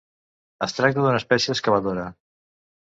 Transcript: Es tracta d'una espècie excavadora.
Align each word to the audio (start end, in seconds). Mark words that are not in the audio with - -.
Es 0.67 0.73
tracta 0.79 1.03
d'una 1.05 1.21
espècie 1.21 1.57
excavadora. 1.59 2.11